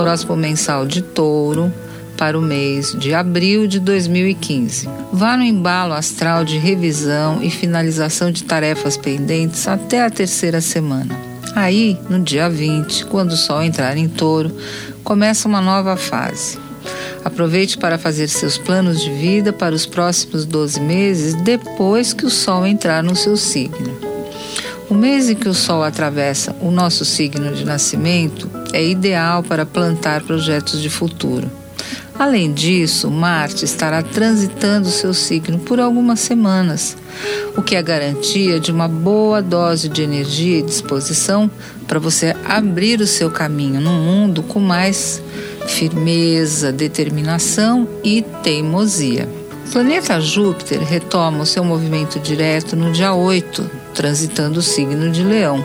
Horóscopo 0.00 0.34
mensal 0.34 0.86
de 0.86 1.02
Touro 1.02 1.70
para 2.16 2.38
o 2.38 2.40
mês 2.40 2.96
de 2.98 3.12
abril 3.12 3.66
de 3.66 3.78
2015. 3.78 4.88
Vá 5.12 5.36
no 5.36 5.42
embalo 5.42 5.92
astral 5.92 6.42
de 6.44 6.56
revisão 6.56 7.42
e 7.42 7.50
finalização 7.50 8.30
de 8.30 8.44
tarefas 8.44 8.96
pendentes 8.96 9.68
até 9.68 10.02
a 10.02 10.10
terceira 10.10 10.60
semana. 10.60 11.14
Aí, 11.54 11.98
no 12.08 12.18
dia 12.18 12.48
20, 12.48 13.06
quando 13.06 13.32
o 13.32 13.36
Sol 13.36 13.62
entrar 13.62 13.96
em 13.96 14.08
Touro, 14.08 14.50
começa 15.04 15.46
uma 15.46 15.60
nova 15.60 15.96
fase. 15.96 16.58
Aproveite 17.22 17.76
para 17.76 17.98
fazer 17.98 18.28
seus 18.28 18.56
planos 18.56 19.00
de 19.00 19.10
vida 19.10 19.52
para 19.52 19.74
os 19.74 19.84
próximos 19.84 20.46
12 20.46 20.80
meses 20.80 21.34
depois 21.34 22.14
que 22.14 22.24
o 22.24 22.30
Sol 22.30 22.66
entrar 22.66 23.02
no 23.02 23.14
seu 23.14 23.36
signo. 23.36 24.09
O 24.90 24.94
mês 24.94 25.30
em 25.30 25.36
que 25.36 25.48
o 25.48 25.54
Sol 25.54 25.84
atravessa 25.84 26.54
o 26.60 26.68
nosso 26.68 27.04
signo 27.04 27.52
de 27.52 27.64
nascimento 27.64 28.50
é 28.72 28.84
ideal 28.84 29.40
para 29.40 29.64
plantar 29.64 30.20
projetos 30.22 30.82
de 30.82 30.90
futuro. 30.90 31.48
Além 32.18 32.52
disso, 32.52 33.08
Marte 33.08 33.64
estará 33.64 34.02
transitando 34.02 34.88
seu 34.88 35.14
signo 35.14 35.60
por 35.60 35.78
algumas 35.78 36.18
semanas, 36.18 36.96
o 37.56 37.62
que 37.62 37.76
é 37.76 37.82
garantia 37.82 38.58
de 38.58 38.72
uma 38.72 38.88
boa 38.88 39.40
dose 39.40 39.88
de 39.88 40.02
energia 40.02 40.58
e 40.58 40.62
disposição 40.62 41.48
para 41.86 42.00
você 42.00 42.34
abrir 42.44 43.00
o 43.00 43.06
seu 43.06 43.30
caminho 43.30 43.80
no 43.80 43.92
mundo 43.92 44.42
com 44.42 44.58
mais 44.58 45.22
firmeza, 45.68 46.72
determinação 46.72 47.88
e 48.02 48.22
teimosia. 48.42 49.28
O 49.68 49.70
planeta 49.70 50.20
Júpiter 50.20 50.80
retoma 50.80 51.44
o 51.44 51.46
seu 51.46 51.62
movimento 51.62 52.18
direto 52.18 52.74
no 52.74 52.90
dia 52.90 53.14
8, 53.14 53.70
transitando 53.94 54.60
o 54.60 54.62
signo 54.62 55.10
de 55.10 55.22
Leão. 55.22 55.64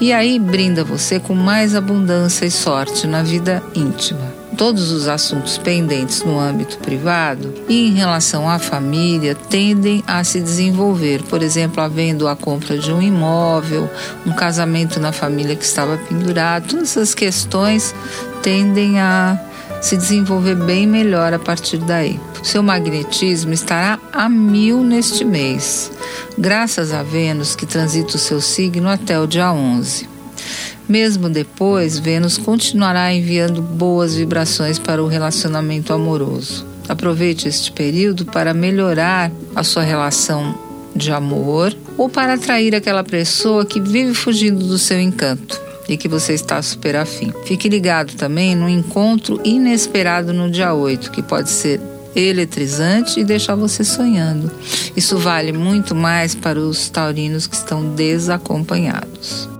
E 0.00 0.12
aí 0.12 0.38
brinda 0.38 0.84
você 0.84 1.18
com 1.18 1.34
mais 1.34 1.74
abundância 1.74 2.44
e 2.44 2.50
sorte 2.50 3.06
na 3.06 3.22
vida 3.22 3.62
íntima. 3.74 4.34
Todos 4.56 4.90
os 4.90 5.06
assuntos 5.06 5.58
pendentes 5.58 6.22
no 6.22 6.38
âmbito 6.38 6.78
privado 6.78 7.52
e 7.68 7.88
em 7.88 7.94
relação 7.94 8.48
à 8.48 8.58
família 8.58 9.34
tendem 9.34 10.02
a 10.06 10.24
se 10.24 10.40
desenvolver, 10.40 11.22
por 11.24 11.42
exemplo, 11.42 11.82
havendo 11.82 12.26
a 12.26 12.34
compra 12.34 12.78
de 12.78 12.90
um 12.90 13.02
imóvel, 13.02 13.90
um 14.24 14.32
casamento 14.32 14.98
na 14.98 15.12
família 15.12 15.54
que 15.54 15.64
estava 15.64 15.98
pendurado, 15.98 16.68
todas 16.68 16.90
essas 16.90 17.14
questões 17.14 17.94
tendem 18.42 18.98
a 18.98 19.38
se 19.82 19.96
desenvolver 19.96 20.54
bem 20.54 20.86
melhor 20.86 21.34
a 21.34 21.38
partir 21.38 21.78
daí. 21.78 22.18
Seu 22.42 22.62
magnetismo 22.62 23.52
estará 23.52 23.98
a 24.12 24.28
mil 24.28 24.82
neste 24.82 25.24
mês, 25.24 25.90
graças 26.38 26.92
a 26.92 27.02
Vênus 27.02 27.54
que 27.54 27.66
transita 27.66 28.16
o 28.16 28.18
seu 28.18 28.40
signo 28.40 28.88
até 28.88 29.18
o 29.18 29.26
dia 29.26 29.52
11. 29.52 30.08
Mesmo 30.88 31.28
depois, 31.28 31.98
Vênus 31.98 32.38
continuará 32.38 33.12
enviando 33.12 33.60
boas 33.60 34.14
vibrações 34.14 34.78
para 34.78 35.02
o 35.02 35.08
relacionamento 35.08 35.92
amoroso. 35.92 36.66
Aproveite 36.88 37.48
este 37.48 37.72
período 37.72 38.26
para 38.26 38.54
melhorar 38.54 39.32
a 39.54 39.64
sua 39.64 39.82
relação 39.82 40.54
de 40.94 41.10
amor 41.10 41.76
ou 41.98 42.08
para 42.08 42.34
atrair 42.34 42.74
aquela 42.74 43.02
pessoa 43.02 43.66
que 43.66 43.80
vive 43.80 44.14
fugindo 44.14 44.64
do 44.64 44.78
seu 44.78 45.00
encanto 45.00 45.60
e 45.88 45.96
que 45.96 46.08
você 46.08 46.34
está 46.34 46.60
super 46.62 46.96
afim. 46.96 47.32
Fique 47.44 47.68
ligado 47.68 48.14
também 48.14 48.54
no 48.54 48.68
encontro 48.68 49.40
inesperado 49.44 50.32
no 50.32 50.50
dia 50.50 50.72
8, 50.74 51.10
que 51.10 51.22
pode 51.22 51.50
ser 51.50 51.80
eletrizante 52.16 53.20
e 53.20 53.24
deixar 53.24 53.54
você 53.54 53.84
sonhando. 53.84 54.50
Isso 54.96 55.18
vale 55.18 55.52
muito 55.52 55.94
mais 55.94 56.34
para 56.34 56.58
os 56.58 56.88
taurinos 56.88 57.46
que 57.46 57.56
estão 57.56 57.94
desacompanhados. 57.94 59.55